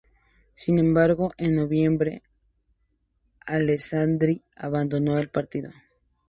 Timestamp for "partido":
5.29-5.69